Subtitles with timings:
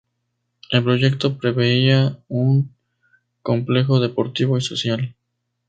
[0.71, 2.73] El proyecto preveía un
[3.43, 5.13] complejo deportivo y social.